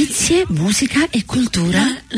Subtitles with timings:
[0.00, 1.80] Notizie, musica e cultura.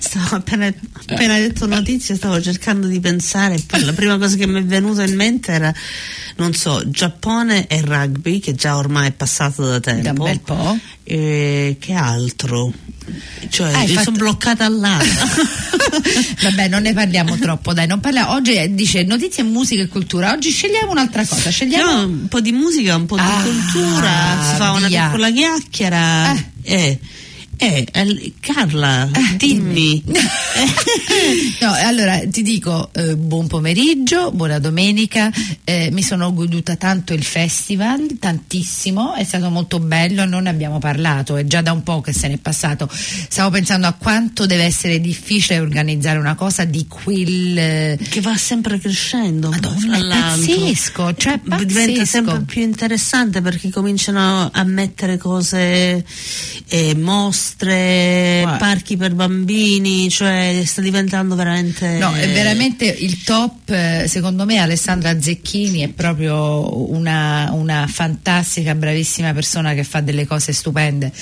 [0.00, 4.58] stavo appena, appena detto notizie, stavo cercando di pensare, poi la prima cosa che mi
[4.58, 5.72] è venuta in mente era,
[6.38, 10.02] non so, Giappone e rugby, che già ormai è passato da tempo.
[10.02, 10.76] Da un bel po'.
[11.04, 12.72] E che altro?
[13.50, 15.04] Cioè, Ah, mi fatto- sono bloccata all'anno.
[16.42, 18.32] Vabbè, non ne parliamo troppo, dai, non parliamo.
[18.32, 20.32] Oggi eh, dice notizie, musica e cultura.
[20.32, 21.50] Oggi scegliamo un'altra cosa.
[21.50, 21.92] Scegliamo.
[21.92, 25.04] No, un po' di musica, un po' di Ah, cultura, si fa una via.
[25.04, 26.23] piccola chiacchiera.
[26.24, 26.44] Eh.
[26.64, 26.98] Eh,
[27.64, 30.02] eh, eh, Carla, dimmi.
[31.60, 35.30] No, allora ti dico eh, buon pomeriggio, buona domenica.
[35.64, 40.24] eh, mi sono goduta tanto il festival, tantissimo, è stato molto bello.
[40.26, 42.88] Non ne abbiamo parlato, è già da un po' che se n'è passato.
[42.92, 47.56] Stavo pensando a quanto deve essere difficile organizzare una cosa di quel.
[47.58, 49.48] eh, che va sempre crescendo.
[49.50, 51.56] Madonna, è pazzesco, cioè Diventa
[52.00, 52.04] pazzesco.
[52.04, 56.04] sempre più interessante perché cominciano a mettere cose,
[56.68, 56.94] eh,
[57.54, 58.58] mostre, Guarda.
[58.58, 61.98] parchi per bambini, cioè sta diventando veramente.
[61.98, 63.70] No, è veramente il top.
[63.70, 70.26] eh, Secondo me Alessandra Zecchini è proprio una, una fantastica, bravissima persona che fa delle
[70.26, 71.12] cose stupende.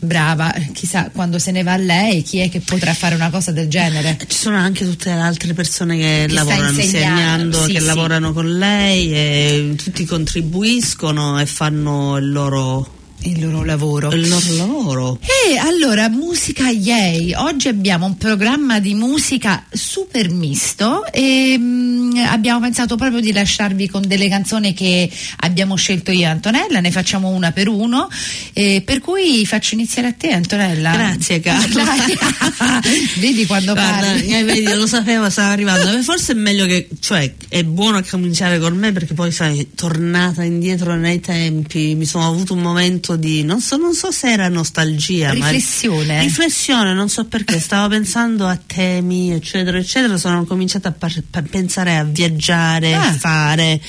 [0.00, 3.68] Brava, chissà quando se ne va lei, chi è che potrà fare una cosa del
[3.68, 4.16] genere?
[4.26, 7.86] Ci sono anche tutte le altre persone che, Che lavorano, insegnando, insegnando, sì, che sì.
[7.86, 14.10] lavorano con lei e tutti contribuiscono e fanno il loro, Il loro lavoro.
[14.12, 15.18] il loro lavoro.
[15.20, 17.32] E allora, musica yay.
[17.34, 23.88] Oggi abbiamo un programma di musica super misto e mm, abbiamo pensato proprio di lasciarvi
[23.88, 25.08] con delle canzoni che
[25.40, 28.08] abbiamo scelto io e Antonella, ne facciamo una per uno,
[28.54, 30.90] eh, per cui faccio iniziare a te Antonella.
[30.90, 31.84] Grazie, Carla.
[33.18, 34.26] Vedi quando Guarda, parli.
[34.34, 35.96] eh, vedi, lo sapevo, stava arrivando.
[35.96, 40.42] Eh, Forse è meglio che, cioè, è buono cominciare con me perché poi, sai, tornata
[40.42, 44.48] indietro nei tempi, mi sono avuto un momento di, non so, non so se era
[44.48, 46.20] nostalgia, ma Riflessione.
[46.22, 51.96] riflessione, non so perché, stavo pensando a temi, eccetera, eccetera, sono cominciata a par- pensare
[51.96, 53.08] a viaggiare, Ah.
[53.08, 53.80] a fare.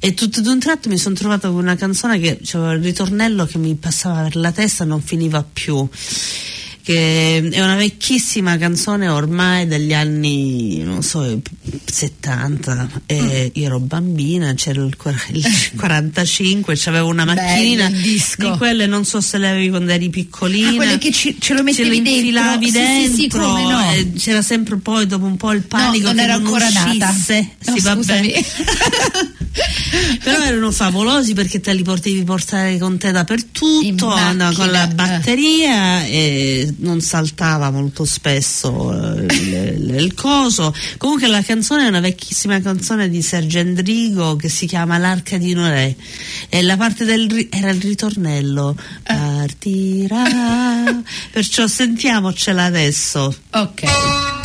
[0.00, 3.58] E tutto d'un tratto mi sono trovata con una canzone che c'era il ritornello che
[3.58, 5.88] mi passava per la testa non finiva più.
[6.88, 11.38] Che è una vecchissima canzone ormai degli anni, non so,
[11.84, 13.02] 70.
[13.04, 15.44] E io ero bambina, c'era il, quar- il
[15.76, 18.50] 45, c'avevo una Bello macchinina il disco.
[18.52, 20.70] di quelle, non so se le avevi quando eri piccolina.
[20.70, 22.58] Ah, quelle che ci- ce lo mettevi ce dentro.
[22.62, 23.16] Sì, sì, dentro.
[23.18, 23.90] sì, come no.
[23.92, 27.50] e c'era sempre poi dopo un po' il panico non che ero non ancora uscisse.
[27.66, 27.96] No, sì, vabbè.
[28.00, 28.32] scusami.
[30.22, 34.94] Però erano favolosi perché te li potevi portare con te dappertutto, andava con la eh.
[34.94, 40.74] batteria e non saltava molto spesso eh, il, il coso.
[40.96, 45.54] Comunque la canzone è una vecchissima canzone di Sergio Endrigo che si chiama L'arca di
[45.54, 45.94] Noè
[46.48, 49.14] e la parte del era il ritornello Eh.
[49.14, 54.37] partirà perciò sentiamocela adesso Ok.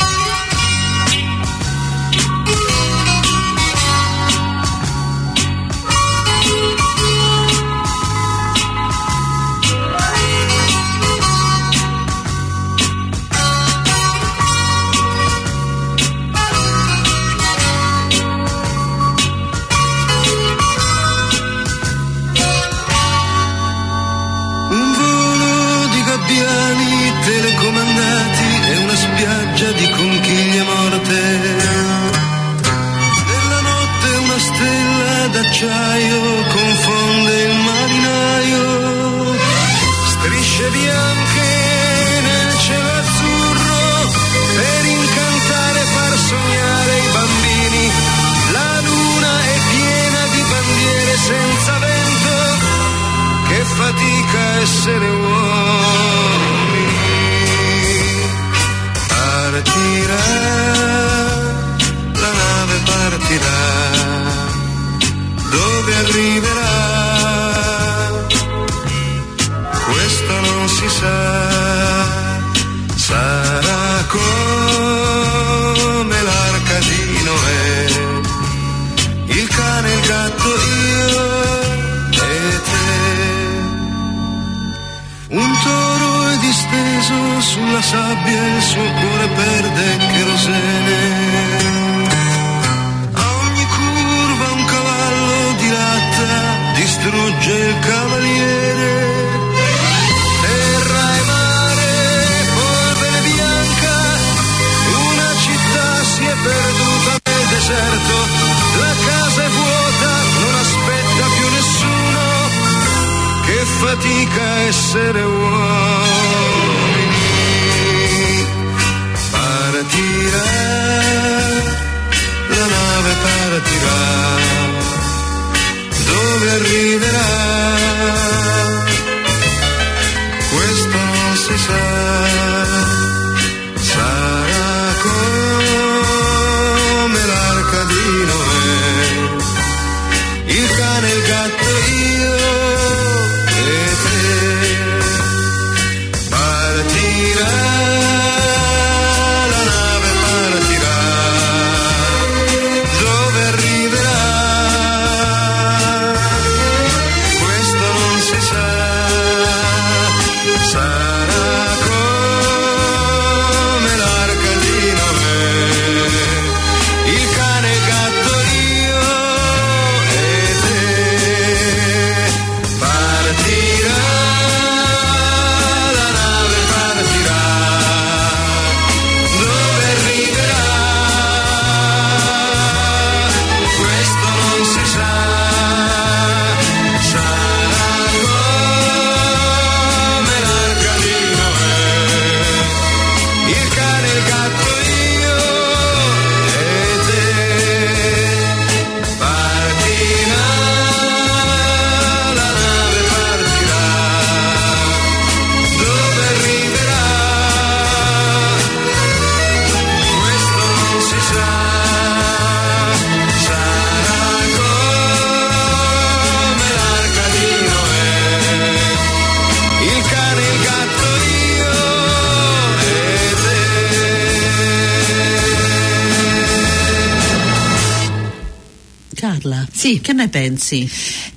[229.88, 230.00] Sì.
[230.00, 230.88] che ne pensi?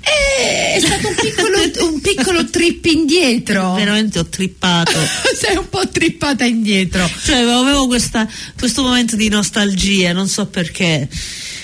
[0.01, 3.73] Eh, è stato un piccolo, un piccolo trip indietro.
[3.73, 4.91] Veramente ho trippato.
[5.37, 7.09] Sei un po' trippata indietro.
[7.25, 8.27] Cioè, avevo questa-
[8.57, 11.07] questo momento di nostalgia, non so perché.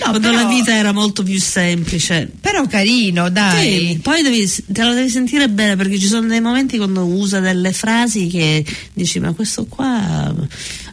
[0.00, 2.30] No, Quando però- la vita era molto più semplice.
[2.40, 3.86] Però carino, dai.
[3.92, 7.38] Sì, poi devi- te lo devi sentire bene perché ci sono dei momenti quando usa
[7.40, 10.34] delle frasi che dici ma questo qua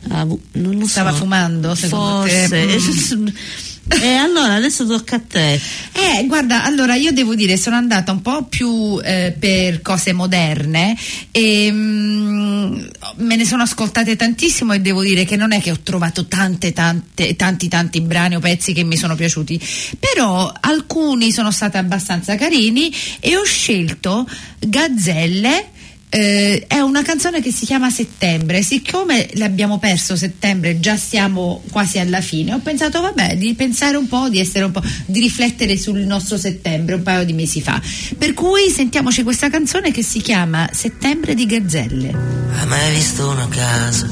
[0.09, 0.87] avu- non lo so.
[0.87, 2.47] Stava fumando, secondo te?
[2.47, 3.27] forse Mm.
[3.87, 5.59] e allora adesso tocca a te
[5.93, 10.97] Eh, guarda, allora io devo dire, sono andata un po' più eh, per cose moderne
[11.31, 12.81] e mm,
[13.17, 16.73] me ne sono ascoltate tantissimo e devo dire che non è che ho trovato tante,
[16.73, 19.59] tante, tanti, tanti brani o pezzi che mi sono piaciuti,
[19.99, 24.27] però alcuni sono stati abbastanza carini e ho scelto
[24.59, 25.79] Gazzelle.
[26.13, 28.61] Eh, è una canzone che si chiama Settembre.
[28.63, 32.53] Siccome l'abbiamo perso settembre, già siamo quasi alla fine.
[32.53, 36.95] Ho pensato, vabbè, di pensare un po', di un po', di riflettere sul nostro settembre
[36.95, 37.81] un paio di mesi fa.
[38.17, 42.13] Per cui sentiamoci questa canzone che si chiama Settembre di Gazzelle.
[42.59, 44.09] Hai mai visto una casa?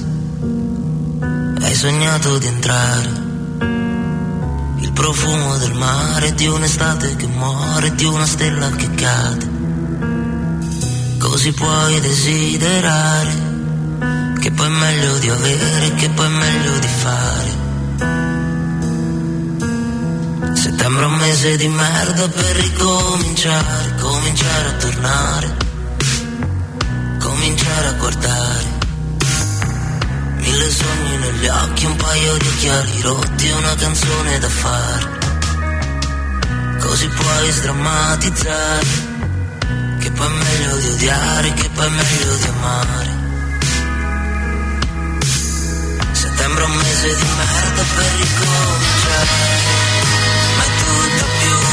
[1.59, 3.27] Hai sognato di entrare?
[4.79, 9.58] Il profumo del mare, di un'estate che muore, di una stella che cade.
[11.19, 13.33] Così puoi desiderare,
[14.40, 17.57] che poi è meglio di avere, che poi è meglio di fare.
[20.56, 25.57] Settembre è un mese di merda per ricominciare, cominciare a tornare,
[27.19, 28.78] cominciare a guardare.
[30.38, 35.18] Mille sogni negli occhi, un paio di occhiali rotti, una canzone da fare.
[36.80, 39.08] Così puoi sdrammatizzare,
[40.19, 43.07] poi è meglio di odiare, che poi è meglio di amare.
[46.11, 49.38] Settembre è un mese di merda per ricominciare,
[50.57, 51.69] ma è tutto più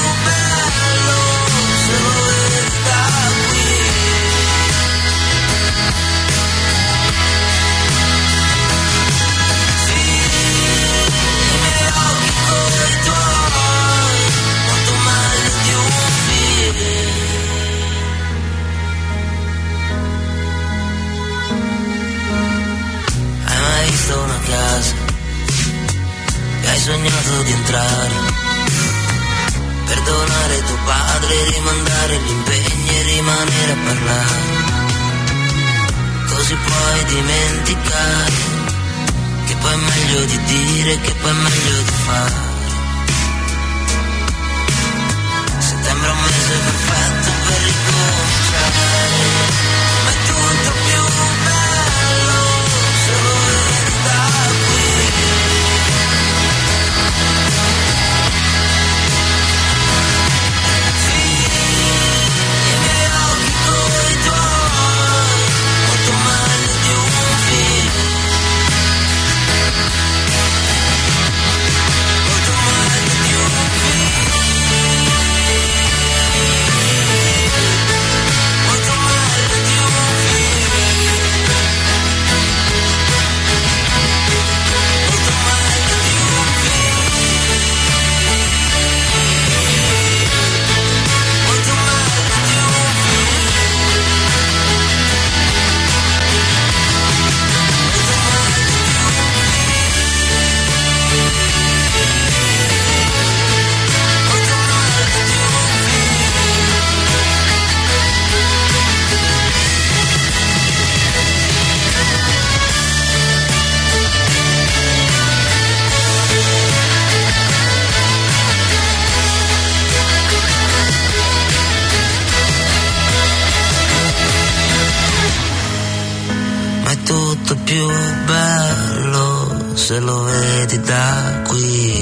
[129.86, 131.94] se lo vedi da qui.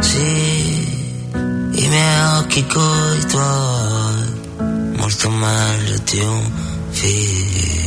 [0.00, 0.18] Sì,
[1.70, 6.50] i miei occhi coi tuoi, molto meglio di un
[6.90, 7.78] figlio.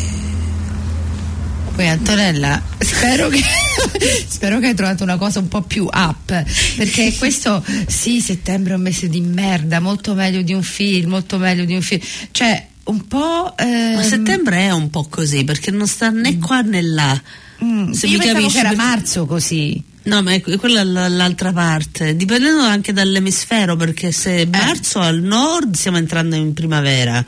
[1.76, 3.44] Poi Antonella, spero che,
[4.26, 6.46] spero che hai trovato una cosa un po' più up,
[6.78, 11.38] perché questo sì, settembre è un mese di merda, molto meglio di un film, molto
[11.38, 12.02] meglio di un film,
[12.32, 13.54] cioè un po'...
[13.58, 17.22] ehm, Ma settembre è un po' così perché non sta né qua né là.
[17.64, 19.82] mm, Se io mi capisci era marzo così.
[20.06, 24.12] No, ma è que- quella è l'altra parte, dipendendo anche dall'emisfero, perché Eh.
[24.12, 27.26] se marzo al nord stiamo entrando in primavera,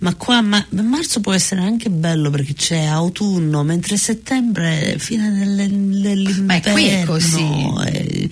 [0.00, 4.98] ma qua ma- ma marzo può essere anche bello perché c'è autunno, mentre settembre è
[4.98, 6.44] fine dell'inverno.
[6.44, 7.42] Ma è qui è così.
[7.86, 8.28] è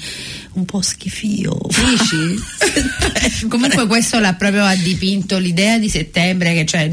[0.59, 1.59] un po' schifio.
[1.69, 3.47] Dici?
[3.49, 6.91] Comunque questo l'ha proprio dipinto l'idea di settembre che cioè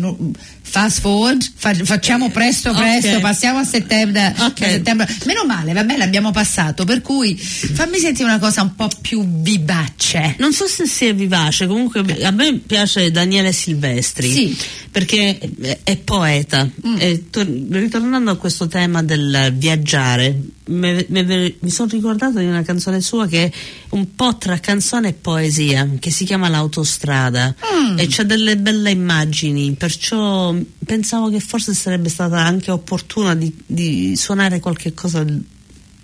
[0.61, 3.19] fast forward, fa- facciamo presto presto, Ok.
[3.21, 4.61] passiamo a settembre, Ok.
[4.61, 5.07] a settembre.
[5.25, 10.35] Meno male, vabbè, l'abbiamo passato, per cui fammi sentire una cosa un po' più vivace.
[10.39, 14.57] Non so se sia vivace, comunque a me piace Daniele Silvestri Sì.
[14.91, 16.67] perché è- è poeta.
[16.97, 22.63] E to- ritornando a questo tema del viaggiare, me- me- mi sono ricordato di una
[22.63, 23.51] canzone sua che è
[23.89, 27.53] un po' tra canzone e poesia, che si chiama L'autostrada
[27.97, 30.55] e c'ha delle belle immagini, perciò
[30.85, 35.25] pensavo che forse sarebbe stata anche opportuna di, di suonare qualche cosa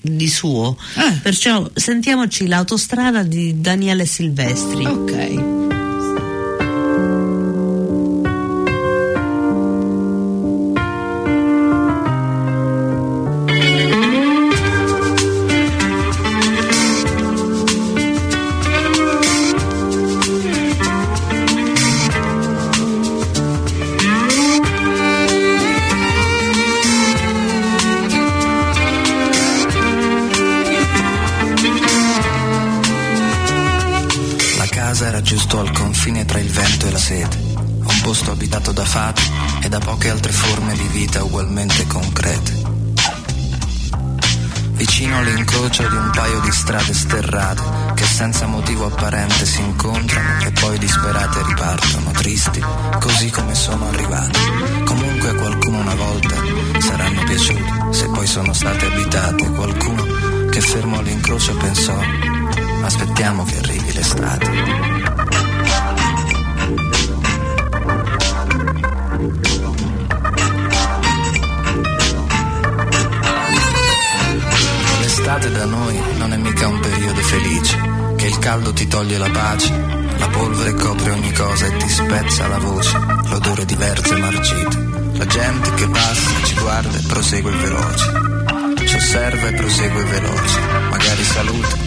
[0.01, 0.77] di suo.
[0.95, 1.19] Ah.
[1.21, 4.85] Perciò sentiamoci l'autostrada di Daniele Silvestri.
[4.85, 5.70] Ok.
[78.81, 79.69] Ti toglie la pace,
[80.17, 82.97] la polvere copre ogni cosa e ti spezza la voce,
[83.29, 84.89] l'odore di verze marcite.
[85.17, 88.11] La gente che passa ci guarda e prosegue veloce,
[88.85, 90.59] ci osserva e prosegue veloce,
[90.89, 91.77] magari saluta,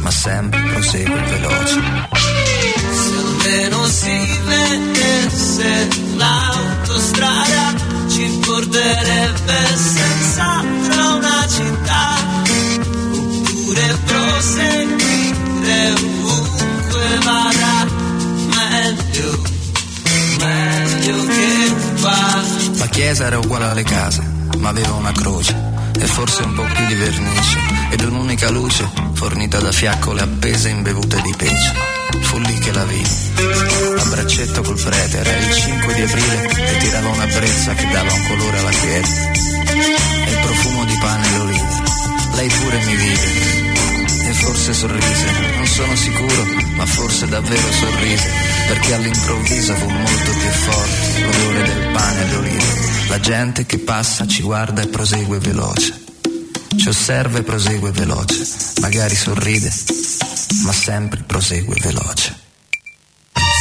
[0.00, 1.82] ma sempre prosegue veloce.
[2.92, 7.74] Se almeno si vedesse l'autostrada
[8.08, 12.14] ci porterebbe senz'altro a una città
[13.66, 13.98] oppure
[15.92, 17.86] ovunque vada
[18.54, 19.42] meglio,
[20.38, 22.42] meglio che qua
[22.76, 24.22] La chiesa era uguale alle case,
[24.58, 25.54] ma aveva una croce
[25.98, 27.58] e forse un po' più di vernice
[27.90, 31.72] ed un'unica luce fornita da fiaccole appese in bevute di pece.
[32.20, 33.08] Fu lì che la vidi,
[33.98, 38.12] a braccetto col prete, era il 5 di aprile e tirava una brezza che dava
[38.12, 39.30] un colore alla chiesa.
[39.30, 41.82] E il profumo di pane e olive,
[42.34, 43.65] lei pure mi vide
[44.36, 46.44] forse sorrise, non sono sicuro,
[46.76, 48.30] ma forse davvero sorrise,
[48.66, 51.20] perché all'improvviso fu molto più forte.
[51.20, 52.74] L'odore del pane e d'olive.
[53.08, 56.04] La gente che passa ci guarda e prosegue veloce,
[56.76, 58.46] ci osserva e prosegue veloce,
[58.80, 59.72] magari sorride,
[60.64, 62.44] ma sempre prosegue veloce.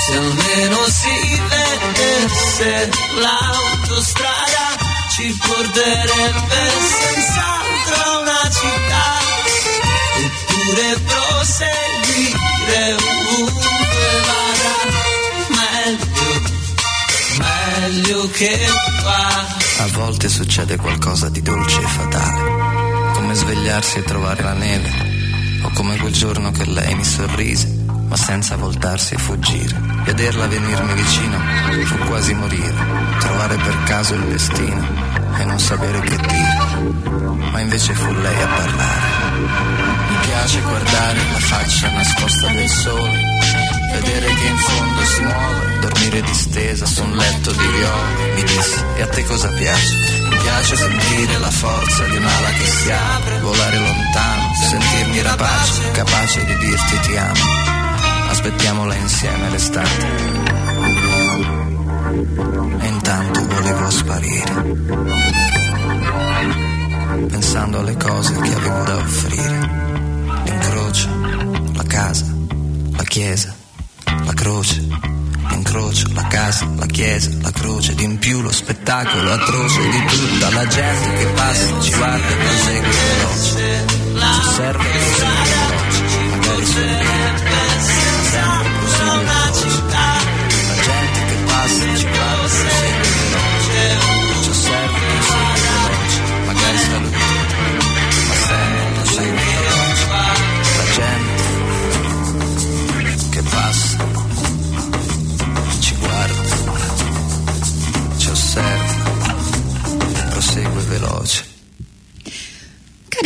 [0.05, 2.89] Se almeno si vedesse
[3.19, 4.77] l'autostrada
[5.15, 9.14] ci porterebbe senz'altro a una città
[10.65, 12.95] oppure proseguire
[14.25, 14.73] vada
[15.49, 16.41] meglio,
[17.37, 18.59] meglio che
[19.01, 24.91] qua A volte succede qualcosa di dolce e fatale, come svegliarsi e trovare la neve,
[25.63, 27.67] o come quel giorno che lei mi sorrise,
[28.07, 29.79] ma senza voltarsi e fuggire.
[30.05, 31.39] Vederla venirmi vicino
[31.85, 32.73] fu quasi morire,
[33.19, 34.87] trovare per caso il destino
[35.37, 36.57] e non sapere che dire,
[37.51, 39.84] ma invece fu lei a parlare.
[40.45, 43.19] Piace guardare la faccia nascosta del sole
[43.93, 48.33] vedere che in fondo si muove, dormire distesa su un letto di viola.
[48.35, 49.95] Mi disse, e a te cosa piace?
[50.29, 56.45] Mi piace sentire la forza di un'ala che si apre, volare lontano, sentirmi rapace, capace
[56.45, 58.29] di dirti ti amo.
[58.29, 60.05] Aspettiamola insieme l'estate.
[62.81, 64.75] E intanto volevo sparire,
[67.29, 69.84] pensando alle cose che avevo da offrire.
[70.45, 71.09] L'incrocio,
[71.73, 72.25] la casa,
[72.97, 73.55] la chiesa,
[74.25, 74.87] la croce.
[75.49, 80.49] L'incrocio, la casa, la chiesa, la croce, di in più lo spettacolo atroce di tutta
[80.51, 83.85] la gente che passa, ci guarda e prosegue veloce.
[84.15, 86.24] Ci serve prosegue veloce,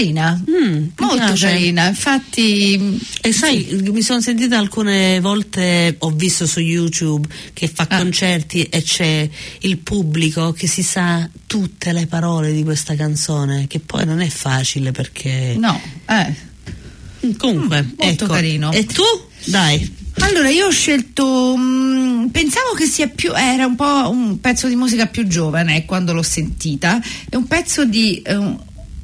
[0.04, 1.88] Carina, mi molto carina.
[1.90, 7.98] Infatti, E sai, mi sono sentita alcune volte, ho visto su YouTube che fa Ah.
[7.98, 9.28] concerti e c'è
[9.60, 14.30] il pubblico che si sa tutte le parole di questa canzone, che poi non è
[14.30, 15.56] facile perché...
[15.58, 16.48] no, eh.
[17.38, 18.34] Comunque, Mm, molto ecco.
[18.34, 18.72] carino.
[18.72, 19.04] E tu?
[19.46, 19.96] Dai.
[20.20, 21.56] Allora, io ho scelto.
[21.58, 23.34] mm, pensavo che sia più.
[23.36, 27.02] Era un po' un pezzo di musica più giovane quando l'ho sentita.
[27.30, 28.22] È un pezzo di.
[28.22, 28.56] eh,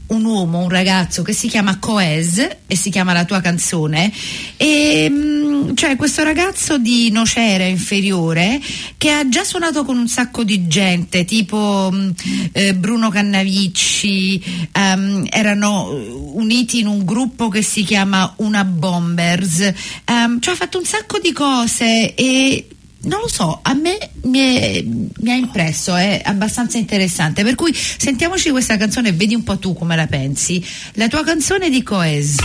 [0.07, 4.11] un- uomo, un ragazzo che si chiama Coes e si chiama La tua canzone.
[4.57, 8.59] E mm, cioè questo ragazzo di Nocera inferiore
[8.97, 12.09] che ha già suonato con un sacco di gente tipo mm,
[12.51, 15.89] eh, Bruno Cannavicci ehm, erano
[16.33, 19.73] uniti in un gruppo che si chiama Una Bombers.
[20.05, 22.67] Ehm, cioè ha fatto un sacco di cose e
[23.05, 27.43] non lo so, a me mi, ha impresso, è abbastanza interessante.
[27.43, 30.63] Per cui sentiamoci questa canzone e vedi un po' tu come la pensi.
[30.93, 32.37] La tua canzone di Coes.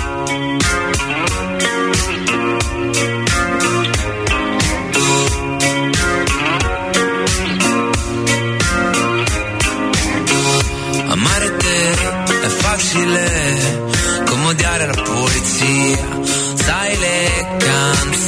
[11.06, 11.90] Amare te
[12.42, 16.18] è facile come odiare la poesia.
[16.54, 18.19] Sai le canzoni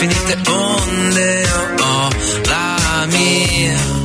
[0.00, 2.10] infinite onde oh, oh,
[2.48, 3.97] la mia,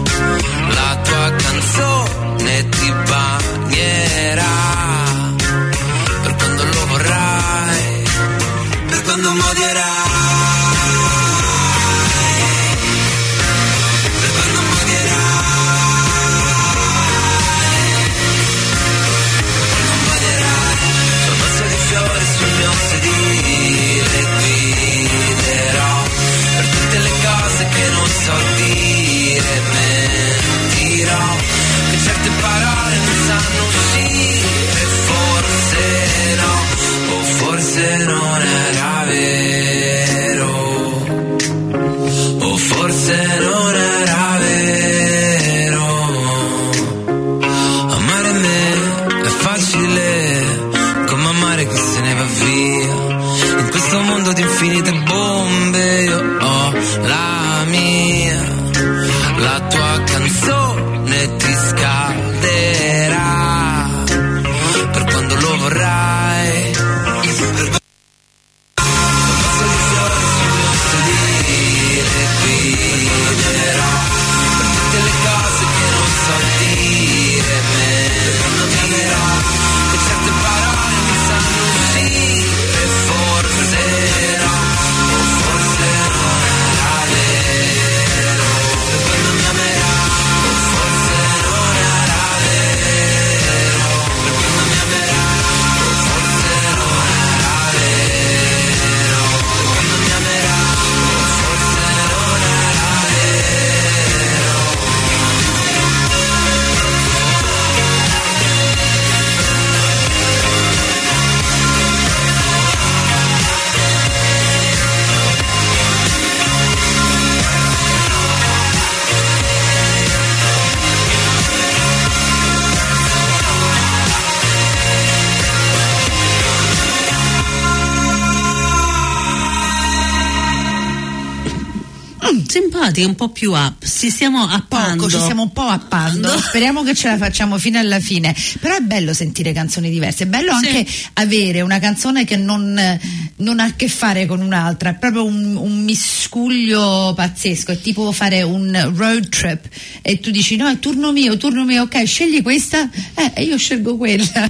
[132.47, 133.85] simpatica, un po' più up.
[133.85, 135.03] Ci stiamo appando.
[135.03, 136.27] Poco, ci stiamo un po' appando.
[136.39, 138.35] Speriamo che ce la facciamo fino alla fine.
[138.59, 140.67] Però è bello sentire canzoni diverse, è bello Sì.
[140.67, 142.99] anche avere una canzone che non,
[143.37, 147.71] non ha a che fare con un'altra, è proprio un, un miscuglio pazzesco.
[147.71, 149.67] È tipo fare un road trip
[150.01, 153.57] e tu dici no, è turno mio, turno mio, ok, scegli questa, eh, e io
[153.57, 154.49] scelgo quella.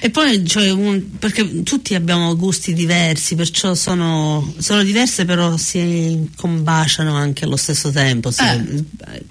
[0.00, 6.28] E poi, cioè, un- perché tutti abbiamo gusti diversi, perciò sono, sono diverse, però si
[6.36, 8.30] combaciano anche allo stesso tempo.
[8.30, 8.84] Se- Eh.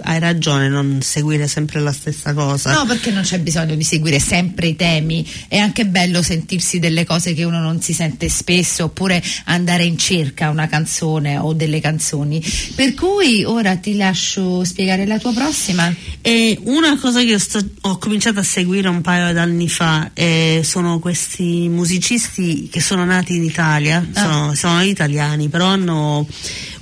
[0.04, 2.74] Hai ragione, non seguire sempre la stessa cosa.
[2.74, 7.06] No, perché non c'è bisogno di seguire sempre i temi, è anche bello sentirsi delle
[7.06, 11.80] cose che uno non si sente spesso, oppure andare in cerca una canzone o delle
[11.82, 12.44] canzoni.
[12.76, 15.94] Per cui ora ti lascio spiegare la tua prossima.
[16.22, 21.00] E una cosa che sto- ho cominciato a seguire un paio d'anni fa eh, sono
[21.00, 24.22] questi musicisti che sono nati in Italia, Ah.
[24.22, 26.26] sono, sono italiani, però hanno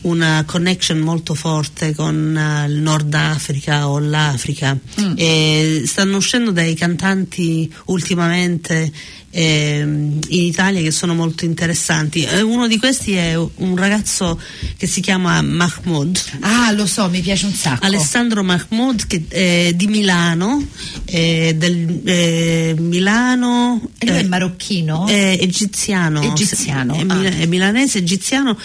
[0.02, 4.78] una connection molto forte con eh, il Nord Africa o l'Africa.
[5.02, 5.84] Mm.
[5.84, 8.92] Stanno uscendo dei cantanti ultimamente
[9.32, 12.24] ehm, in Italia che sono molto interessanti.
[12.24, 14.40] Eh, uno di questi è un ragazzo
[14.78, 16.20] che si chiama Mahmoud.
[16.42, 17.86] Ah, lo so, mi piace un sacco.
[17.86, 20.66] Alessandro Mahmoud che è di Milano,
[21.06, 25.08] eh, del eh, Milano E lui è eh, marocchino?
[25.08, 27.16] è egiziano, Egiziano, è, ah.
[27.16, 28.58] mila- è milanese, egiziano.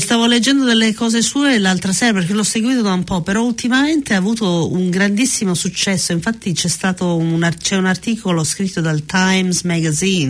[0.00, 4.14] Stavo leggendo delle cose sue l'altra sera perché l'ho seguito da un po', però ultimamente
[4.14, 6.12] ha avuto un grandissimo successo.
[6.12, 9.79] Infatti c'è stato un, c'è un articolo scritto dal Times Magazine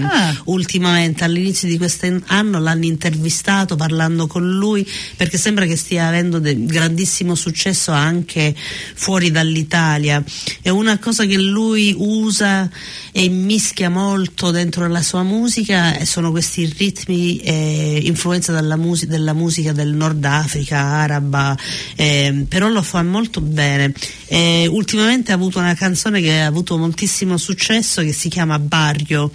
[0.04, 0.40] Ah.
[0.44, 4.86] ultimamente all'inizio di quest'anno l'hanno intervistato parlando con lui
[5.16, 8.54] perché sembra che stia avendo del grandissimo successo anche
[8.94, 10.22] fuori dall'Italia.
[10.62, 12.68] È una cosa che lui usa
[13.12, 19.32] e mischia molto dentro la sua musica sono questi ritmi eh, influenza dalla, musi- della
[19.32, 21.56] musica del Nord Africa, araba,
[21.96, 23.92] eh, però lo fa molto bene.
[24.26, 29.30] Eh, ultimamente ha avuto una canzone che ha avuto moltissimo successo che si chiama Barrio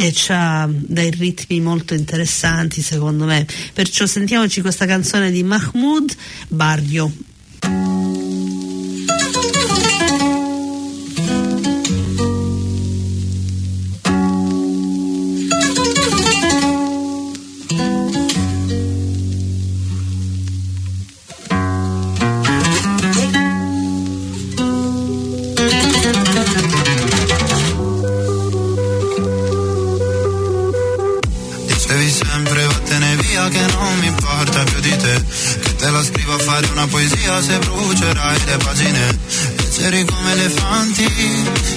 [0.00, 3.46] e ha dei ritmi molto interessanti secondo me.
[3.72, 6.14] Perciò sentiamoci questa canzone di Mahmoud
[6.48, 7.12] Barrio.
[35.78, 39.18] Te la scrivo a fare una poesia se brucerai le pagine.
[39.56, 41.04] Leggeri come elefanti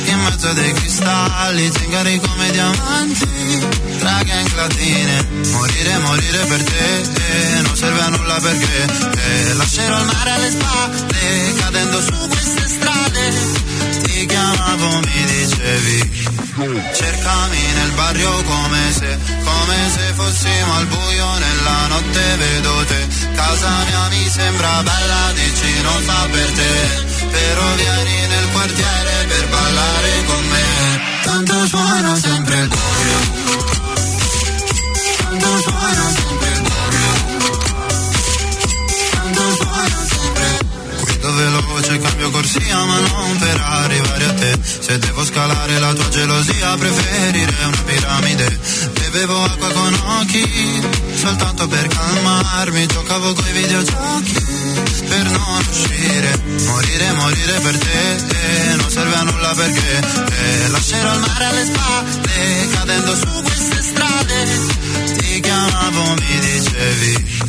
[0.06, 1.72] in mezzo a dei cristalli.
[1.72, 3.68] Zingari come diamanti
[4.00, 8.86] tra gang latine Morire, morire per te eh, non serve a nulla perché.
[9.18, 16.22] Eh, Lascerò il mare alle spalle cadendo su queste strade ti chiamavo, mi dicevi
[16.94, 23.08] Cercami nel barrio come se, come se fossimo al buio nella notte vedo te.
[23.34, 27.26] Casa mia mi sembra bella, dici non fa per te.
[27.32, 31.02] Però vieni nel quartiere per ballare con me.
[31.24, 33.70] Tanto suona sempre il cuore.
[35.30, 36.71] Tanto suona sempre il cuore
[41.42, 44.60] veloce, cambio corsia ma non per arrivare a te.
[44.62, 48.60] Se devo scalare la tua gelosia preferirei una piramide
[49.12, 50.82] Bevevo acqua con occhi
[51.16, 52.86] soltanto per calmarmi.
[52.86, 54.34] Giocavo coi videogiochi
[55.06, 56.42] per non uscire.
[56.66, 61.66] Morire, morire per te eh, non serve a nulla perché eh, Lascerò il mare alle
[61.66, 65.18] spalle cadendo su queste strade.
[65.18, 67.40] Ti chiamavo, mi dicevi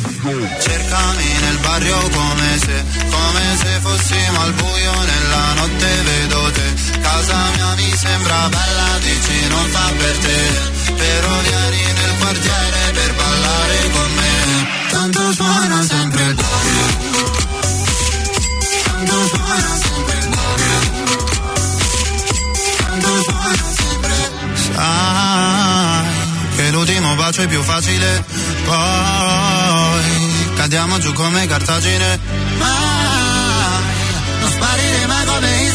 [0.59, 6.99] Cercami nel barrio come se, come se fossimo al buio nella notte vedo te.
[6.99, 13.13] Casa mia mi sembra bella, dici non fa per te Però vieni nel quartiere per
[13.15, 14.67] ballare con me.
[14.89, 16.75] Tanto suona sempre il cuore.
[18.83, 20.71] Tanto suona sempre il cuore.
[22.77, 24.15] Tanto suona sempre
[24.75, 26.05] Sai
[26.55, 28.23] che l'ultimo bacio è più facile.
[28.63, 30.01] Poi
[30.55, 32.19] cadiamo giù come cartagine.
[32.57, 33.83] Mai
[34.39, 35.72] Non sparire mai come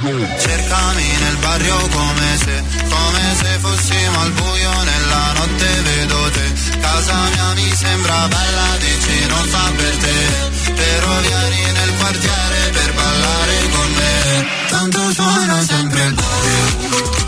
[0.00, 6.52] Cercami nel barrio come se Come se fossimo al buio nella notte vedo te.
[6.80, 10.72] Casa mia mi sembra bella dici non fa per te.
[10.72, 14.46] Però vieni nel quartiere per ballare con me.
[14.68, 17.19] Tanto suona sempre il cuore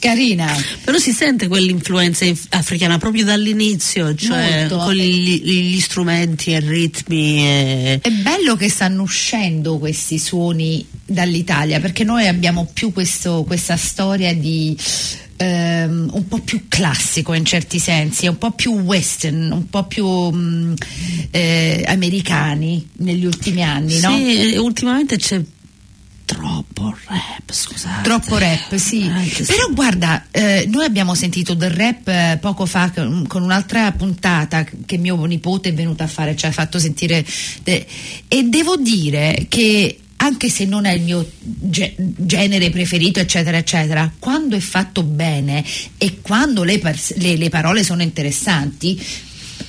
[0.00, 0.52] Carina.
[0.82, 4.78] Però si sente quell'influenza inf- africana proprio dall'inizio, cioè Molto.
[4.78, 7.46] con gli, gli strumenti e ritmi.
[7.46, 7.98] E...
[8.02, 14.34] È bello che stanno uscendo questi suoni dall'Italia perché noi abbiamo più questo- questa storia
[14.34, 14.76] di
[15.36, 20.06] ehm, un po' più classico in certi sensi, un po' più western, un po' più
[20.06, 20.74] mm,
[21.30, 24.14] eh, americani negli ultimi anni, no?
[24.14, 25.40] Sì, e ultimamente c'è
[26.80, 28.02] troppo rap, scusate.
[28.02, 29.02] Troppo rap, sì.
[29.02, 33.92] Anche se- Però guarda, eh, noi abbiamo sentito del rap eh, poco fa con un'altra
[33.92, 37.24] puntata che mio nipote è venuto a fare, ci ha fatto sentire.
[37.62, 37.86] de-
[38.28, 44.12] e devo dire che anche se non è il mio ge- genere preferito, eccetera, eccetera,
[44.18, 45.64] quando è fatto bene
[45.96, 49.00] e quando le, pers- le- le parole sono interessanti,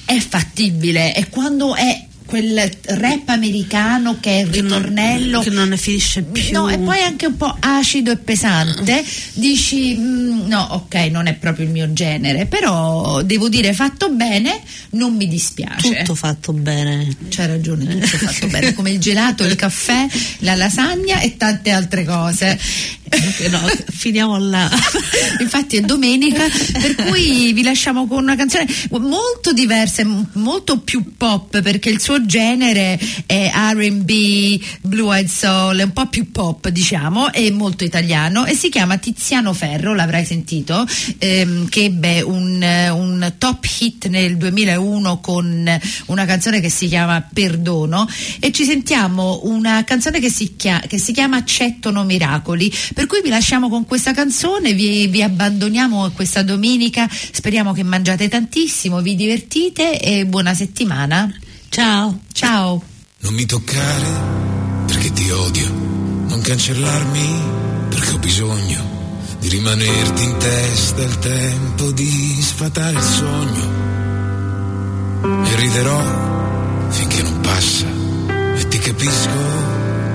[0.05, 1.15] è fattibile.
[1.15, 6.53] E quando è quel rap americano che è il ritornello che non ne finisce più.
[6.53, 11.33] No, e poi anche un po' acido e pesante, dici "Mm, no, ok, non è
[11.33, 15.97] proprio il mio genere, però devo dire fatto bene, non mi dispiace.
[15.97, 17.13] Tutto fatto bene.
[17.27, 20.07] C'hai ragione, tutto fatto bene, come il gelato, il caffè,
[20.39, 22.57] la lasagna e tante altre cose.
[23.49, 24.71] No, finiamo là.
[25.41, 26.45] Infatti è domenica,
[26.79, 32.19] per cui vi lasciamo con una canzone molto diversa, molto più pop, perché il suo
[32.25, 38.55] genere è RB, Blue Eyed Soul, un po' più pop, diciamo, è molto italiano e
[38.55, 40.85] si chiama Tiziano Ferro, l'avrai sentito,
[41.17, 47.21] ehm, che ebbe un, un top hit nel 2001 con una canzone che si chiama
[47.21, 48.07] Perdono
[48.39, 53.21] e ci sentiamo una canzone che si, chia- che si chiama Accettono Miracoli, per cui
[53.21, 59.15] vi lasciamo con questa canzone, vi, vi abbandoniamo questa domenica, speriamo che mangiate tantissimo, vi
[59.15, 61.31] divertite e buona settimana.
[61.71, 62.19] Ciao.
[62.33, 62.81] Ciao!
[63.19, 64.05] Non mi toccare
[64.87, 65.69] perché ti odio,
[66.27, 68.83] non cancellarmi perché ho bisogno
[69.39, 73.69] di rimanerti in testa il tempo di sfatare il sogno.
[75.45, 77.87] E riderò finché non passa
[78.57, 79.29] e ti capisco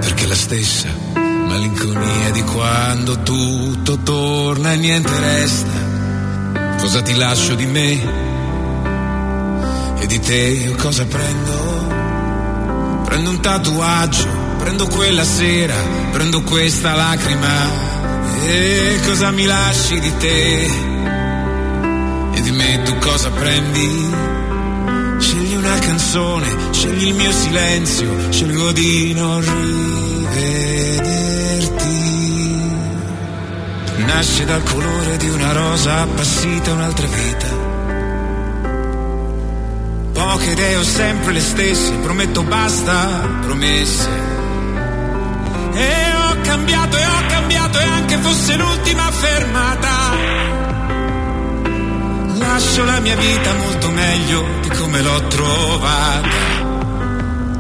[0.01, 6.77] perché è la stessa malinconia di quando tutto torna e niente resta.
[6.77, 8.26] Cosa ti lascio di me?
[9.99, 13.05] E di te io cosa prendo?
[13.05, 14.29] Prendo un tatuaggio,
[14.59, 15.75] prendo quella sera,
[16.13, 17.95] prendo questa lacrima.
[18.47, 20.65] E cosa mi lasci di te?
[22.35, 24.11] E di me tu cosa prendi?
[25.19, 30.27] Scegli una canzone, scegli il mio silenzio, scelgo di non rivederti.
[34.05, 37.56] Nasce dal colore di una rosa appassita un'altra vita.
[40.29, 44.09] Poche idee ho sempre le stesse, prometto basta, promesse.
[45.73, 49.95] E ho cambiato e ho cambiato e anche fosse l'ultima fermata.
[52.39, 56.29] Lascio la mia vita molto meglio di come l'ho trovata.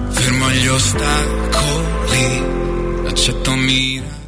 [0.09, 2.42] Fermo gli ostacoli,
[3.07, 4.25] accetto mira.